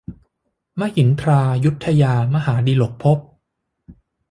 [0.79, 3.19] มหินทรายุทธยา มหาดิลกภพ